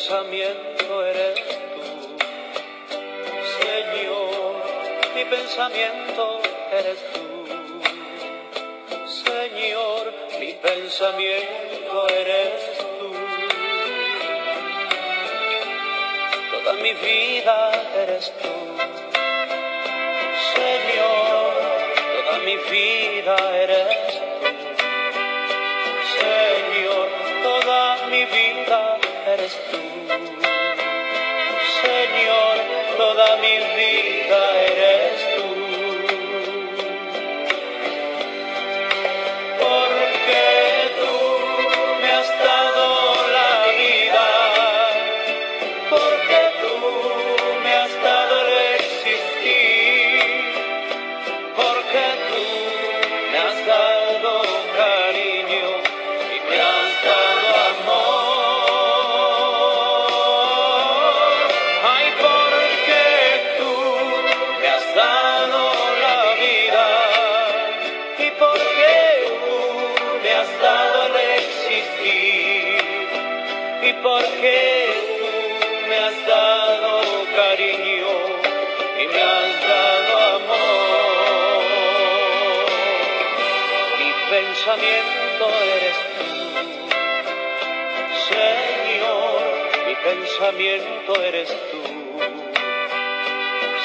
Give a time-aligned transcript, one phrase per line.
[0.00, 1.34] pensamiento eres
[1.74, 2.16] tú.
[3.60, 4.54] Señor,
[5.14, 6.40] mi pensamiento
[6.72, 7.20] eres tú.
[9.06, 13.12] Señor, mi pensamiento eres tú.
[16.50, 18.54] Toda mi vida eres tú.
[20.54, 21.52] Señor,
[22.16, 24.46] toda mi vida eres tú.
[26.16, 27.08] Señor,
[27.42, 29.78] toda mi vida eres tú.
[31.82, 32.56] Señor,
[32.96, 34.99] toda mi vida eres
[84.70, 85.44] pensamiento
[85.74, 86.26] eres tú,
[88.28, 89.40] Señor,
[89.86, 91.82] mi pensamiento eres tú.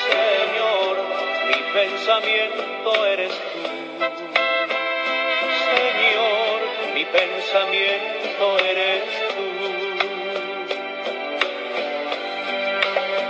[0.05, 0.95] Señor,
[1.47, 3.61] mi pensamiento eres tú.
[5.65, 6.57] Señor,
[6.93, 9.03] mi pensamiento eres
[9.33, 9.47] tú.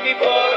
[0.09, 0.54] Y porque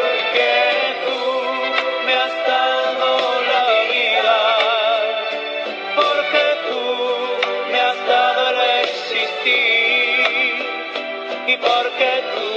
[11.46, 12.48] y porque tú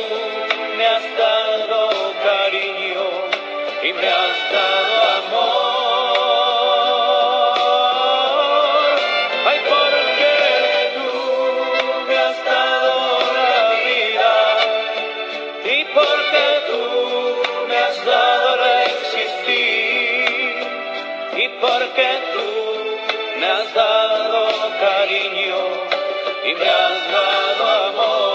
[0.78, 1.80] me has dado
[2.24, 3.06] cariño
[3.84, 5.72] y me has dado amor.
[9.50, 10.34] Ay, porque
[10.98, 11.12] tú
[12.08, 12.94] me has dado
[13.40, 14.34] la vida.
[15.64, 16.84] Y porque tú
[17.70, 20.56] me has dado el existir,
[21.38, 22.50] y porque tú
[23.40, 24.40] me has dado
[24.82, 25.71] cariño
[26.44, 28.31] y me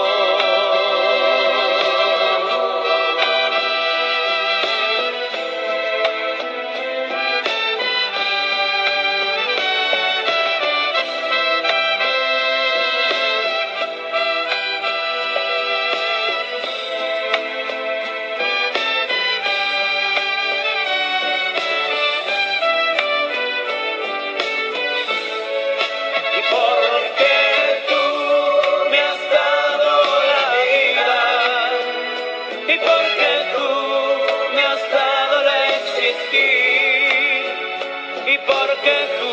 [38.77, 39.26] y porque tú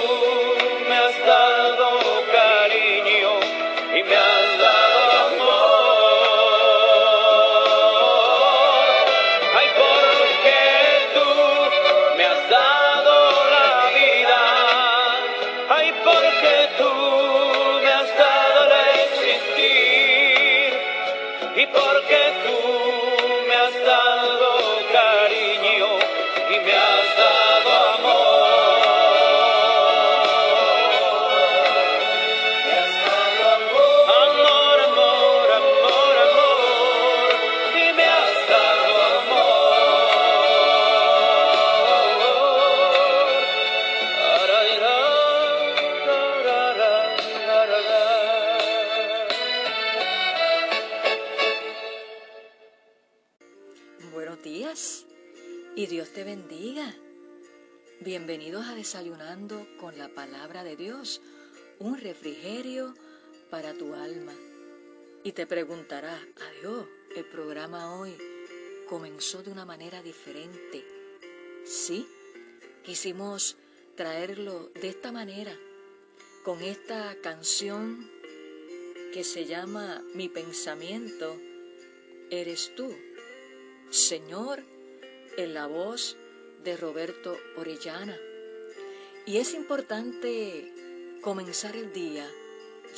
[58.05, 61.23] Bienvenidos a Desayunando con la palabra de Dios,
[61.79, 62.93] un refrigerio
[63.49, 64.35] para tu alma.
[65.23, 66.21] Y te preguntarás,
[66.51, 66.87] adiós,
[67.17, 68.15] el programa hoy
[68.91, 70.85] comenzó de una manera diferente.
[71.65, 72.07] Sí,
[72.83, 73.57] quisimos
[73.97, 75.57] traerlo de esta manera,
[76.45, 78.11] con esta canción
[79.15, 81.39] que se llama Mi pensamiento
[82.31, 82.95] eres tú.
[83.89, 84.63] Señor,
[85.39, 86.19] en la voz
[86.65, 88.19] de Roberto Orellana.
[89.27, 90.73] Y es importante
[91.21, 92.29] comenzar el día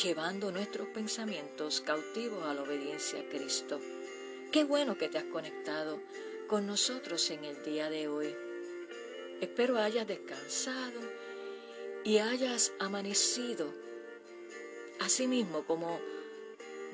[0.03, 3.81] llevando nuestros pensamientos cautivos a la obediencia a Cristo.
[4.53, 6.01] Qué bueno que te has conectado
[6.47, 8.35] con nosotros en el día de hoy.
[9.41, 11.01] Espero hayas descansado
[12.05, 13.73] y hayas amanecido,
[15.01, 16.01] así mismo como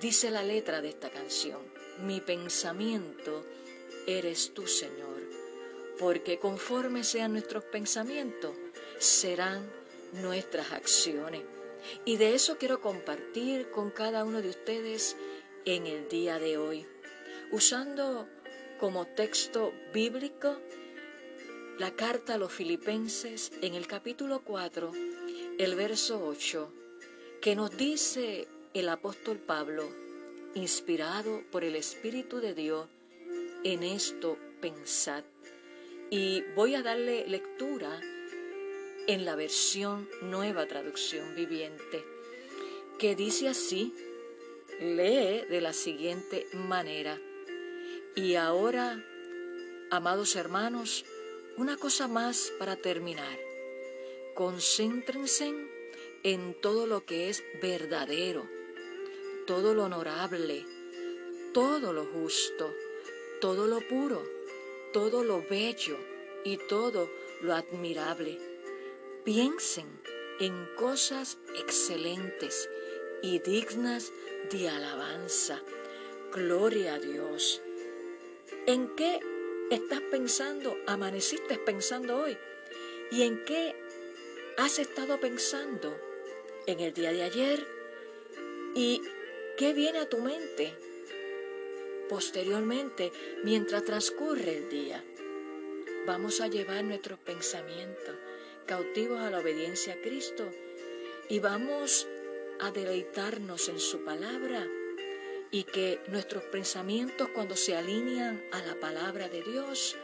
[0.01, 1.61] dice la letra de esta canción,
[2.01, 3.45] mi pensamiento
[4.07, 5.42] eres tú, Señor,
[6.03, 8.51] porque conforme sean nuestros pensamientos,
[8.99, 9.71] serán
[10.15, 11.43] nuestras acciones.
[12.05, 15.17] Y de eso quiero compartir con cada uno de ustedes
[15.65, 16.85] en el día de hoy,
[17.53, 18.29] usando
[18.81, 20.57] como texto bíblico
[21.79, 24.91] la carta a los filipenses en el capítulo 4,
[25.59, 26.73] el verso 8,
[27.41, 29.89] que nos dice el apóstol Pablo,
[30.57, 32.89] inspirado por el Espíritu de Dios,
[33.63, 35.23] en esto pensad.
[36.14, 37.99] Y voy a darle lectura
[39.06, 42.05] en la versión nueva traducción viviente,
[42.99, 43.94] que dice así,
[44.79, 47.19] lee de la siguiente manera.
[48.14, 49.03] Y ahora,
[49.91, 51.06] amados hermanos,
[51.56, 53.38] una cosa más para terminar.
[54.35, 55.50] Concéntrense
[56.25, 58.47] en todo lo que es verdadero,
[59.47, 60.67] todo lo honorable,
[61.55, 62.70] todo lo justo,
[63.41, 64.23] todo lo puro,
[64.93, 65.97] todo lo bello
[66.44, 67.11] y todo
[67.41, 68.39] lo admirable.
[69.25, 69.87] Piensen
[70.41, 72.69] en cosas excelentes
[73.23, 74.12] y dignas
[74.50, 75.62] de alabanza.
[76.33, 77.62] Gloria a Dios.
[78.67, 79.21] ¿En qué
[79.71, 80.77] estás pensando?
[80.87, 82.37] ¿Amaneciste pensando hoy?
[83.11, 83.75] ¿Y en qué
[84.59, 85.97] has estado pensando
[86.67, 87.67] en el día de ayer?
[88.75, 89.03] ¿Y
[89.56, 90.75] qué viene a tu mente
[92.12, 93.11] posteriormente
[93.43, 95.03] mientras transcurre el día?
[96.06, 98.14] Vamos a llevar nuestros pensamientos
[98.67, 100.47] cautivos a la obediencia a Cristo
[101.31, 102.06] y vamos
[102.61, 104.69] a deleitarnos en su palabra
[105.50, 109.97] y que nuestros pensamientos cuando se alinean a la palabra de Dios,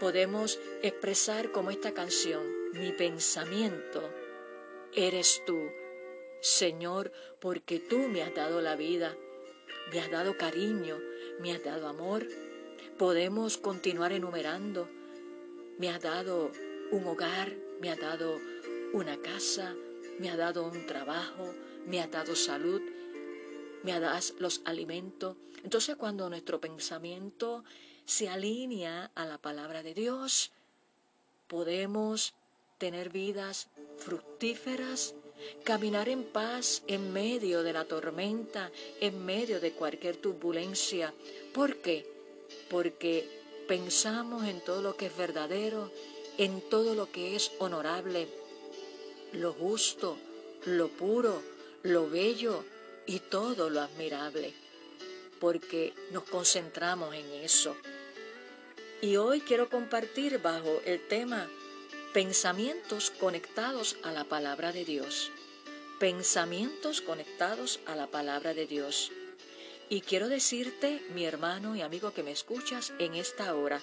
[0.00, 2.42] podemos expresar como esta canción,
[2.72, 4.02] mi pensamiento
[4.92, 5.70] eres tú,
[6.40, 9.16] Señor, porque tú me has dado la vida,
[9.92, 10.98] me has dado cariño,
[11.40, 12.26] me has dado amor.
[12.98, 14.88] Podemos continuar enumerando,
[15.78, 16.50] me has dado
[16.90, 18.38] un hogar, me has dado
[18.92, 19.74] una casa,
[20.18, 21.54] me has dado un trabajo,
[21.86, 22.80] me has dado salud,
[23.82, 25.36] me das los alimentos.
[25.62, 27.64] Entonces cuando nuestro pensamiento
[28.04, 30.52] se alinea a la palabra de Dios,
[31.48, 32.34] podemos
[32.78, 33.68] tener vidas
[33.98, 35.14] fructíferas,
[35.64, 41.12] caminar en paz en medio de la tormenta, en medio de cualquier turbulencia.
[41.52, 42.06] ¿Por qué?
[42.70, 43.28] Porque
[43.66, 45.90] pensamos en todo lo que es verdadero,
[46.38, 48.28] en todo lo que es honorable,
[49.32, 50.16] lo justo,
[50.64, 51.42] lo puro,
[51.82, 52.64] lo bello
[53.06, 54.52] y todo lo admirable,
[55.40, 57.76] porque nos concentramos en eso.
[59.00, 61.48] Y hoy quiero compartir bajo el tema
[62.16, 65.30] pensamientos conectados a la palabra de Dios.
[66.00, 69.12] Pensamientos conectados a la palabra de Dios.
[69.90, 73.82] Y quiero decirte, mi hermano y amigo que me escuchas en esta hora,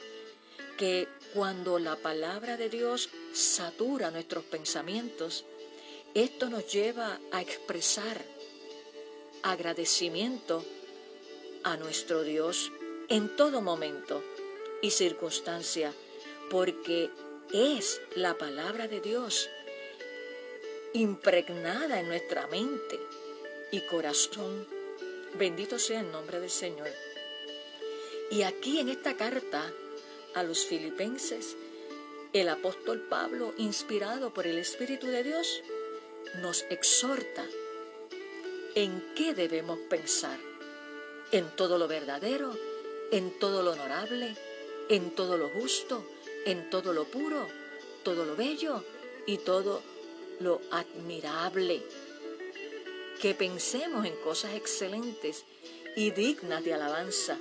[0.79, 5.45] que cuando la palabra de Dios satura nuestros pensamientos,
[6.15, 8.19] esto nos lleva a expresar
[9.43, 10.65] agradecimiento
[11.63, 12.71] a nuestro Dios
[13.09, 14.23] en todo momento
[14.81, 15.93] y circunstancia,
[16.49, 17.11] porque
[17.53, 19.47] es la palabra de Dios
[20.93, 22.99] impregnada en nuestra mente
[23.71, 24.67] y corazón.
[25.35, 26.89] Bendito sea el nombre del Señor.
[28.31, 29.71] Y aquí en esta carta
[30.33, 31.55] a los filipenses,
[32.33, 35.61] el apóstol Pablo, inspirado por el Espíritu de Dios,
[36.41, 37.45] nos exhorta
[38.73, 40.39] en qué debemos pensar,
[41.31, 42.57] en todo lo verdadero,
[43.11, 44.35] en todo lo honorable,
[44.89, 46.03] en todo lo justo,
[46.45, 47.47] en todo lo puro,
[48.03, 48.83] todo lo bello
[49.25, 49.81] y todo
[50.39, 51.81] lo admirable.
[53.21, 55.45] Que pensemos en cosas excelentes
[55.95, 57.37] y dignas de alabanza.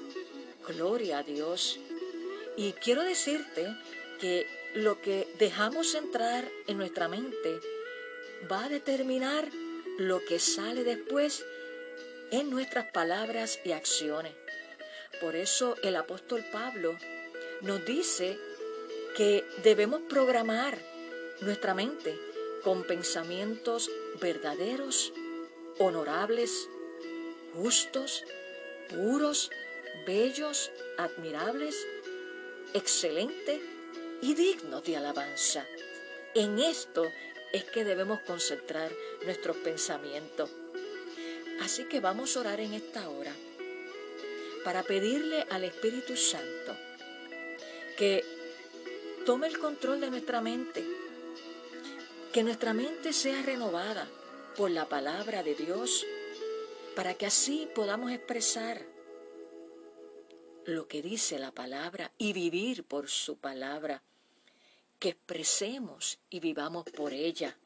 [0.69, 1.79] Gloria a Dios.
[2.57, 3.67] Y quiero decirte
[4.21, 7.61] que lo que dejamos entrar en nuestra mente
[8.51, 9.49] va a determinar
[9.99, 11.45] lo que sale después
[12.31, 14.33] en nuestras palabras y acciones.
[15.21, 16.97] Por eso el apóstol Pablo
[17.61, 18.39] nos dice
[19.17, 20.79] que debemos programar
[21.41, 22.19] nuestra mente
[22.63, 23.91] con pensamientos
[24.21, 25.13] verdaderos,
[25.79, 26.69] honorables,
[27.55, 28.25] justos,
[28.89, 29.51] puros,
[30.07, 31.87] bellos, admirables,
[32.73, 33.61] excelentes
[34.21, 35.67] y dignos de alabanza.
[36.35, 37.11] En esto
[37.53, 38.91] es que debemos concentrar
[39.25, 40.51] nuestros pensamientos.
[41.61, 43.35] Así que vamos a orar en esta hora
[44.65, 46.77] para pedirle al Espíritu Santo
[47.97, 48.25] que
[49.25, 50.85] tome el control de nuestra mente
[52.33, 54.09] Que nuestra mente sea renovada
[54.57, 56.07] por la palabra de Dios
[56.95, 58.85] para que así podamos expresar
[60.67, 64.03] lo que dice la palabra y vivir por su palabra.
[64.99, 67.57] Que expresemos y vivamos por ella.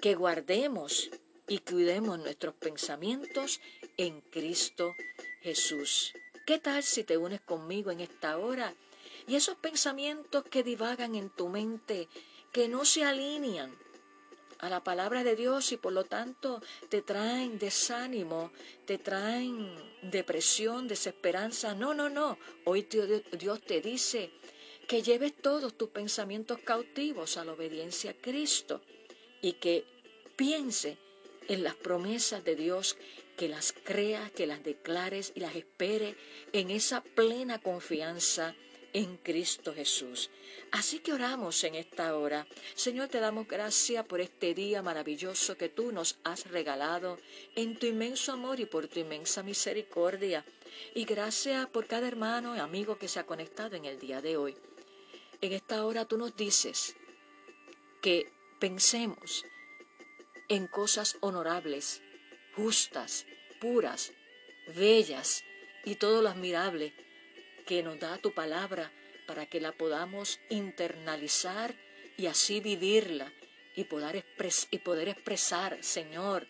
[0.00, 1.10] Que guardemos
[1.48, 3.60] y cuidemos nuestros pensamientos
[3.96, 4.94] en Cristo
[5.42, 6.14] Jesús.
[6.46, 8.74] ¿Qué tal si te unes conmigo en esta hora
[9.26, 12.08] y esos pensamientos que divagan en tu mente,
[12.52, 13.76] que no se alinean
[14.58, 18.52] a la palabra de Dios y por lo tanto te traen desánimo,
[18.86, 21.74] te traen depresión, desesperanza.
[21.74, 22.38] No, no, no.
[22.64, 22.86] Hoy
[23.38, 24.30] Dios te dice
[24.86, 28.80] que lleves todos tus pensamientos cautivos a la obediencia a Cristo
[29.40, 29.84] y que
[30.36, 30.96] piense
[31.48, 32.96] en las promesas de Dios,
[33.36, 36.16] que las creas, que las declares y las espere
[36.52, 38.54] en esa plena confianza
[38.92, 40.30] en Cristo Jesús.
[40.70, 42.46] Así que oramos en esta hora.
[42.74, 47.18] Señor, te damos gracias por este día maravilloso que tú nos has regalado
[47.54, 50.44] en tu inmenso amor y por tu inmensa misericordia.
[50.94, 54.36] Y gracias por cada hermano y amigo que se ha conectado en el día de
[54.36, 54.56] hoy.
[55.40, 56.96] En esta hora tú nos dices
[58.00, 59.44] que pensemos
[60.48, 62.02] en cosas honorables,
[62.54, 63.26] justas,
[63.60, 64.12] puras,
[64.74, 65.44] bellas
[65.84, 66.94] y todo lo admirable
[67.72, 68.92] que nos da tu palabra
[69.24, 71.74] para que la podamos internalizar
[72.18, 73.32] y así vivirla
[73.74, 74.26] y poder,
[74.84, 76.46] poder expresar, Señor,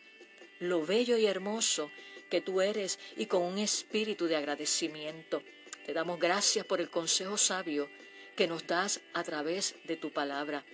[0.59, 1.93] lo bello y hermoso
[2.29, 5.45] que tú eres y con un espíritu de agradecimiento.
[5.87, 7.89] Te damos gracias por el consejo sabio
[8.35, 10.65] que nos das a través de tu palabra.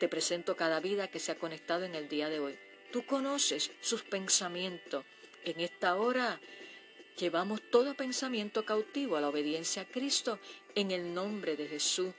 [0.00, 2.58] Te presento cada vida que se ha conectado en el día de hoy.
[2.92, 5.04] Tú conoces sus pensamientos.
[5.44, 6.40] En esta hora
[7.18, 10.38] Llevamos todo pensamiento cautivo a la obediencia a Cristo
[10.74, 12.12] en el nombre de Jesús,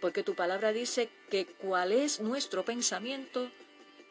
[0.00, 3.50] porque tu palabra dice que cuál es nuestro pensamiento,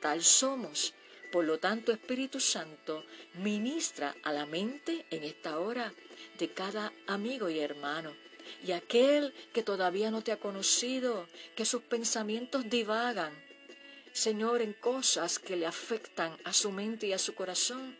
[0.01, 0.93] tal somos.
[1.31, 3.05] Por lo tanto, Espíritu Santo,
[3.35, 5.93] ministra a la mente en esta hora
[6.37, 8.13] de cada amigo y hermano.
[8.65, 13.31] Y aquel que todavía no te ha conocido, que sus pensamientos divagan,
[14.11, 17.95] Señor, en cosas que le afectan a su mente y a su corazón,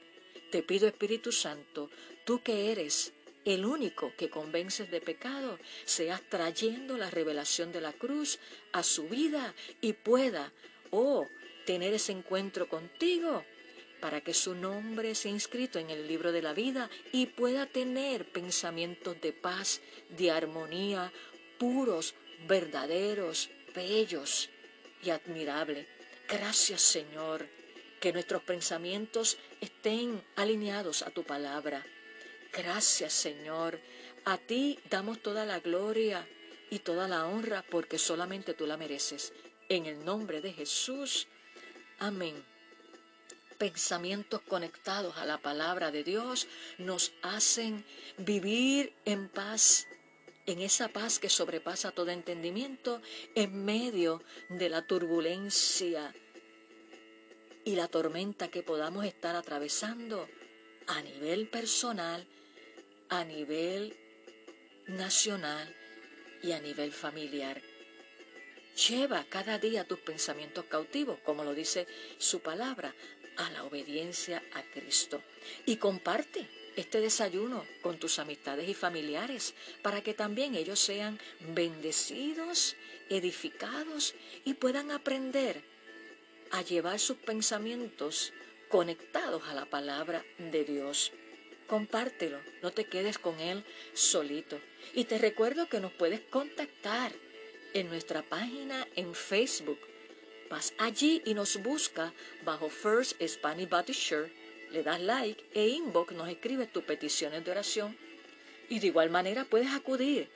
[0.51, 1.89] te pido, Espíritu Santo,
[2.25, 3.13] tú que eres
[3.45, 8.39] el único que convences de pecado, seas trayendo la revelación de la cruz
[8.73, 10.51] a su vida y pueda,
[10.91, 11.27] oh,
[11.65, 13.43] tener ese encuentro contigo
[13.99, 18.25] para que su nombre sea inscrito en el libro de la vida y pueda tener
[18.31, 21.11] pensamientos de paz, de armonía,
[21.57, 22.15] puros,
[22.47, 24.49] verdaderos, bellos
[25.03, 25.85] y admirables.
[26.27, 27.47] Gracias Señor,
[27.99, 31.85] que nuestros pensamientos estén alineados a tu palabra
[32.51, 33.79] Gracias Señor.
[34.25, 36.27] A ti damos toda la gloria
[36.69, 39.33] y toda la honra porque solamente tú la mereces.
[39.69, 41.27] En el nombre de Jesús.
[41.99, 42.43] Amén.
[43.57, 47.85] Pensamientos conectados a la palabra de Dios nos hacen
[48.17, 49.87] vivir en paz,
[50.45, 53.01] en esa paz que sobrepasa todo entendimiento
[53.35, 56.13] en medio de la turbulencia
[57.69, 60.27] y la tormenta que podamos estar atravesando
[60.87, 62.25] a nivel personal
[63.09, 63.95] a nivel
[64.87, 65.75] nacional
[66.41, 67.61] y a nivel familiar.
[68.87, 71.85] Lleva cada día tus pensamientos cautivos, como lo dice
[72.17, 72.95] su palabra,
[73.37, 75.21] a la obediencia a Cristo.
[75.67, 81.19] Y comparte este desayuno con tus amistades y familiares para que también ellos sean
[81.53, 82.75] bendecidos,
[83.09, 85.63] edificados y puedan aprender
[86.51, 88.33] a llevar sus pensamientos
[88.69, 91.11] conectados a la palabra de Dios
[91.69, 93.63] compártelo, no te quedes con él
[93.93, 94.59] solito.
[94.93, 97.13] Y te recuerdo que nos puedes contactar
[97.73, 99.79] en nuestra página en Facebook.
[100.49, 102.11] Vas allí y nos busca
[102.43, 104.31] bajo First Spanish Baptist Church,
[104.71, 107.95] le das like e inbox nos escribes tus peticiones de oración.
[108.67, 110.29] Y de igual manera puedes acudir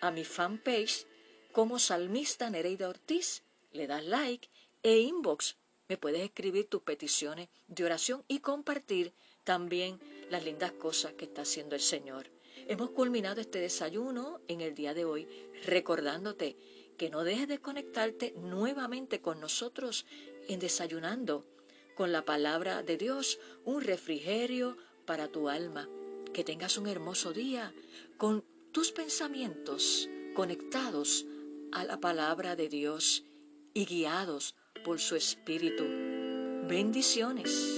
[0.00, 1.04] a mi fanpage
[1.50, 3.42] como Salmista Nereida Ortiz,
[3.72, 4.48] le das like
[4.82, 5.56] e inbox
[5.88, 9.12] me puedes escribir tus peticiones de oración y compartir
[9.44, 12.30] también las lindas cosas que está haciendo el Señor.
[12.68, 15.28] Hemos culminado este desayuno en el día de hoy
[15.64, 16.56] recordándote
[16.96, 20.06] que no dejes de conectarte nuevamente con nosotros
[20.48, 21.46] en desayunando
[21.94, 25.88] con la palabra de Dios, un refrigerio para tu alma.
[26.34, 27.72] Que tengas un hermoso día
[28.18, 31.24] con tus pensamientos conectados
[31.72, 33.24] a la palabra de Dios
[33.72, 34.54] y guiados
[34.84, 35.84] por su Espíritu.
[36.68, 37.75] Bendiciones.